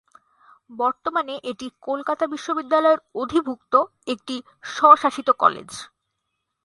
বর্তমানে 0.73 1.33
এটি 1.43 1.67
কলকাতা 1.81 2.25
বিশ্ববিদ্যালয়ের 2.27 2.99
অধিভুক্ত 3.15 3.73
একটি 4.07 4.35
স্বশাসিত 4.71 5.27
কলেজ। 5.39 5.69